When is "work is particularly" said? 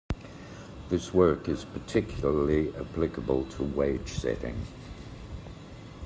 1.13-2.73